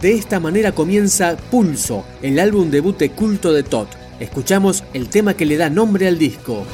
De 0.00 0.14
esta 0.14 0.40
manera 0.40 0.72
comienza 0.72 1.36
Pulso, 1.50 2.06
el 2.22 2.38
álbum 2.38 2.70
debut 2.70 2.96
de 2.96 3.10
culto 3.10 3.52
de 3.52 3.62
Todd. 3.62 3.88
Escuchamos 4.18 4.82
el 4.94 5.10
tema 5.10 5.34
que 5.34 5.44
le 5.44 5.58
da 5.58 5.68
nombre 5.68 6.08
al 6.08 6.18
disco. 6.18 6.64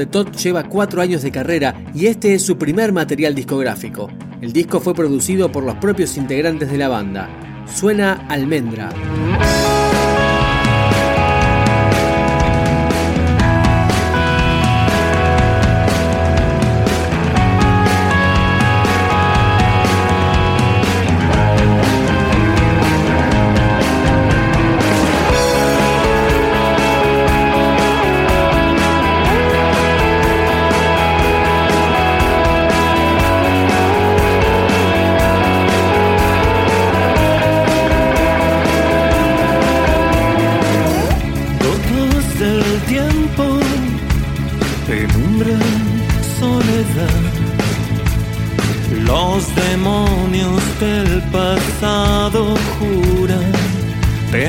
De 0.00 0.06
Todd 0.06 0.34
lleva 0.34 0.64
cuatro 0.64 1.02
años 1.02 1.20
de 1.20 1.30
carrera 1.30 1.84
y 1.94 2.06
este 2.06 2.32
es 2.32 2.42
su 2.42 2.56
primer 2.56 2.90
material 2.90 3.34
discográfico. 3.34 4.10
El 4.40 4.50
disco 4.50 4.80
fue 4.80 4.94
producido 4.94 5.52
por 5.52 5.62
los 5.62 5.74
propios 5.76 6.16
integrantes 6.16 6.70
de 6.70 6.78
la 6.78 6.88
banda. 6.88 7.28
Suena 7.66 8.26
Almendra. 8.28 8.88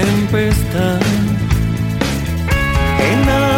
tempestad. 0.02 1.00
En 3.00 3.51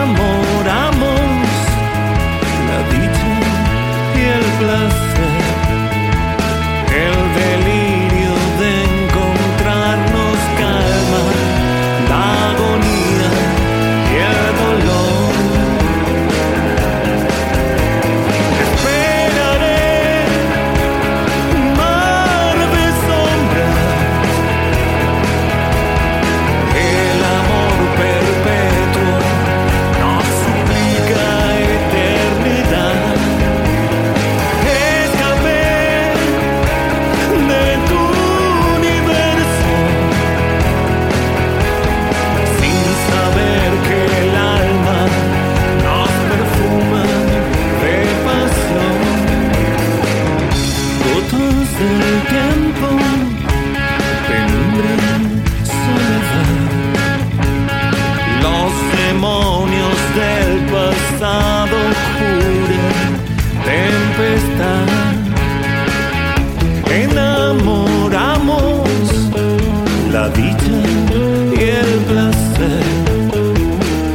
Biten, 70.35 71.53
hjälplöse, 71.59 72.83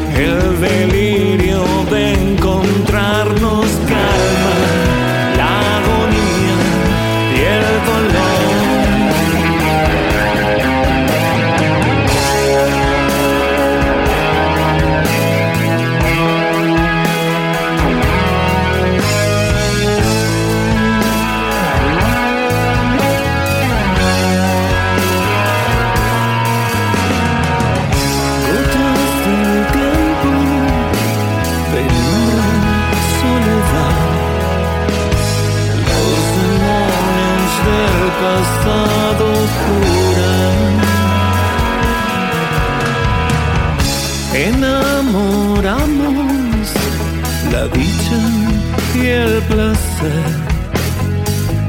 helvelig 0.09 0.98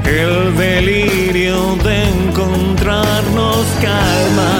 el 0.06 0.56
delirio 0.56 1.76
de 1.84 2.02
encontrarnos 2.04 3.66
calma, 3.80 4.52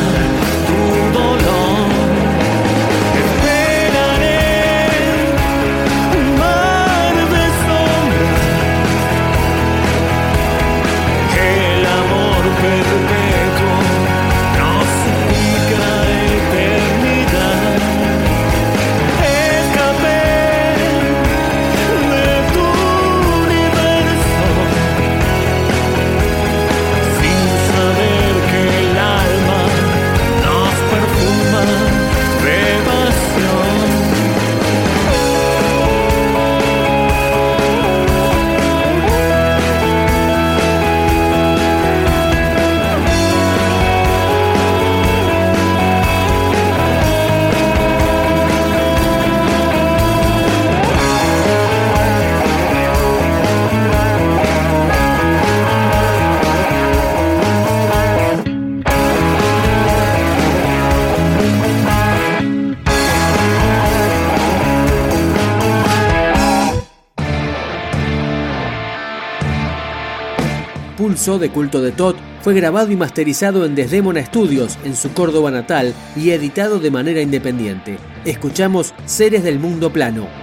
De 71.21 71.51
culto 71.51 71.83
de 71.83 71.93
Todd 71.93 72.17
fue 72.41 72.55
grabado 72.55 72.91
y 72.91 72.97
masterizado 72.97 73.67
en 73.67 73.75
Desdemona 73.75 74.25
Studios, 74.25 74.79
en 74.85 74.97
su 74.97 75.13
Córdoba 75.13 75.51
natal, 75.51 75.93
y 76.17 76.31
editado 76.31 76.79
de 76.81 76.91
manera 76.91 77.21
independiente. 77.21 77.99
Escuchamos 78.25 78.95
Seres 79.05 79.45
del 79.45 79.59
Mundo 79.59 79.93
Plano. 79.93 80.40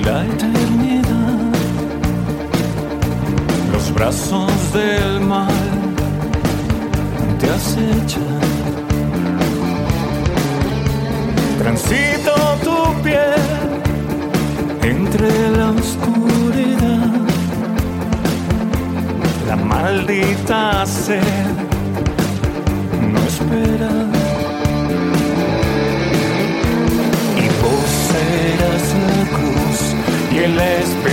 la 0.00 0.24
eternidad 0.24 1.52
los 3.72 3.92
brazos 3.94 4.52
del 4.72 5.20
mal 5.20 5.46
te 7.38 7.50
acechan. 7.50 8.40
Transito 11.58 12.32
tu 12.64 13.02
piel 13.02 13.34
entre 14.82 15.28
la 15.56 15.70
oscuridad, 15.70 17.10
la 19.48 19.56
maldita 19.56 20.86
sed 20.86 21.61
cruz 30.42 30.96
y 31.06 31.11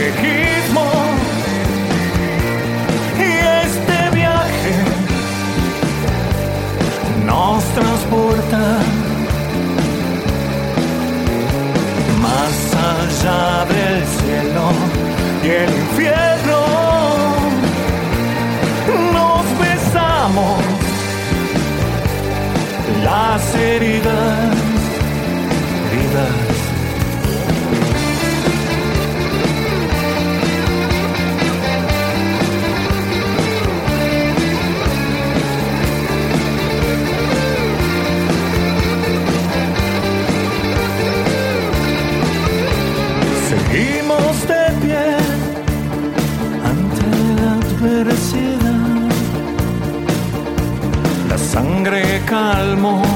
sangre 52.39 53.08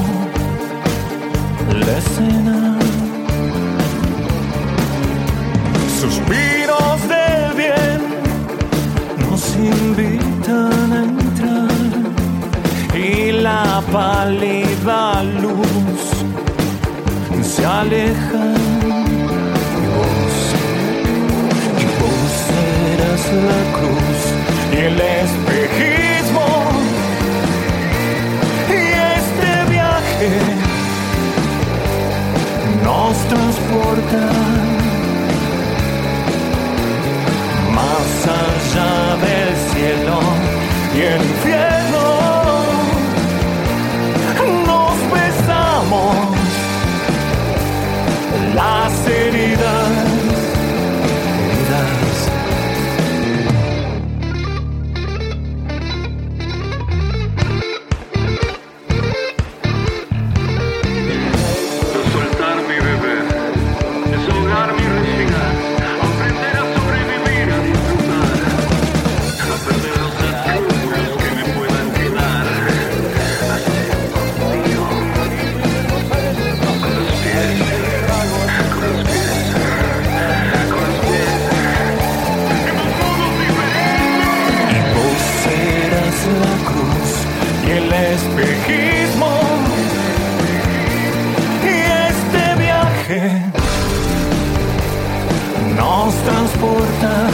nos 95.77 96.13
transporta 96.23 97.29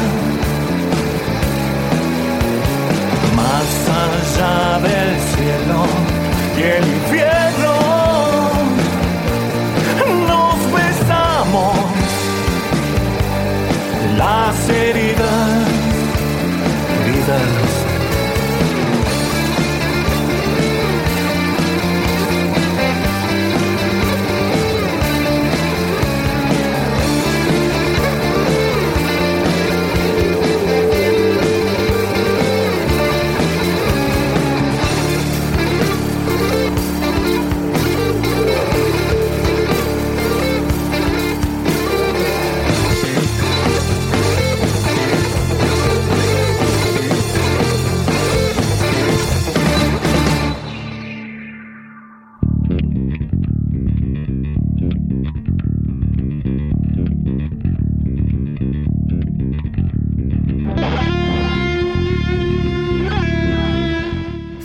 más 3.36 3.70
allá 4.04 4.80
del 4.80 5.20
cielo 5.32 5.86
y 6.58 6.62
el. 6.64 7.09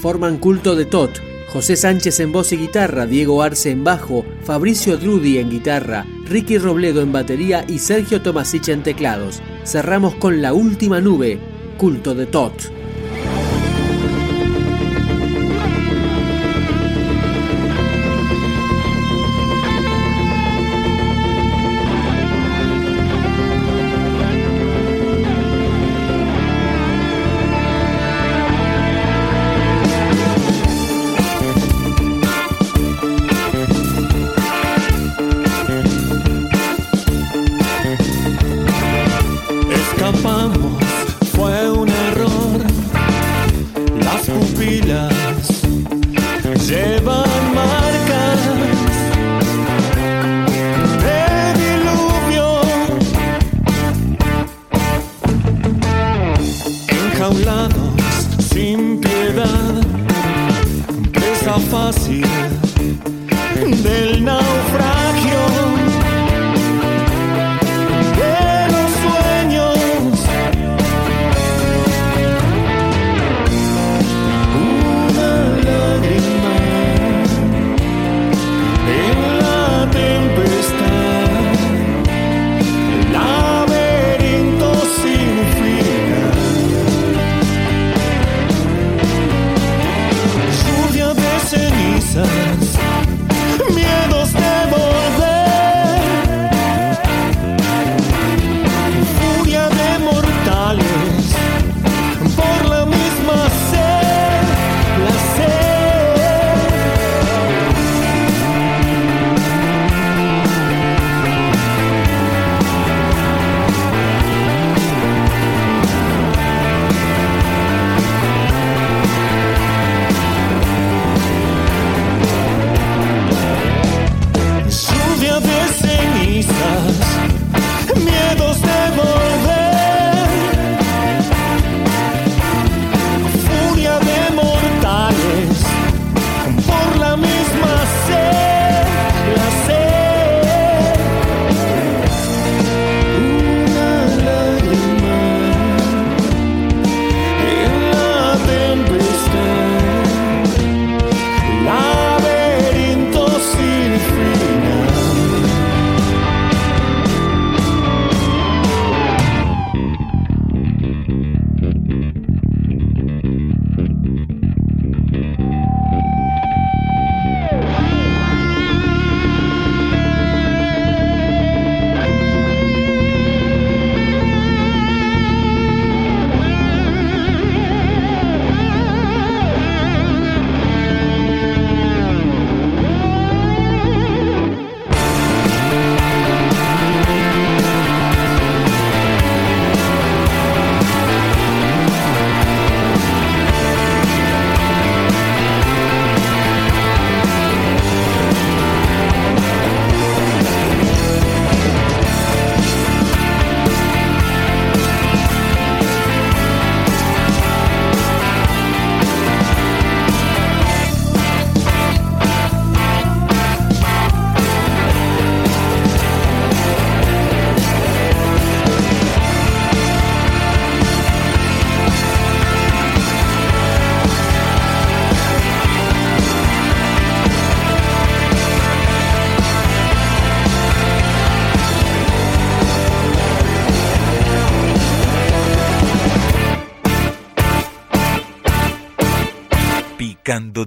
Forman 0.04 0.36
culto 0.36 0.76
de 0.76 0.84
Tot, 0.84 1.10
José 1.48 1.76
Sánchez 1.76 2.20
en 2.20 2.30
voz 2.30 2.52
y 2.52 2.58
guitarra, 2.58 3.06
Diego 3.06 3.42
Arce 3.42 3.70
en 3.70 3.84
bajo, 3.84 4.26
Fabricio 4.44 4.98
Drudi 4.98 5.38
en 5.38 5.48
guitarra, 5.48 6.04
Ricky 6.26 6.58
Robledo 6.58 7.00
en 7.00 7.10
batería 7.10 7.64
y 7.66 7.78
Sergio 7.78 8.20
Tomasich 8.20 8.68
en 8.68 8.82
teclados. 8.82 9.40
Cerramos 9.64 10.14
con 10.16 10.42
La 10.42 10.52
Última 10.52 11.00
Nube, 11.00 11.38
culto 11.78 12.14
de 12.14 12.26
Tot. 12.26 12.52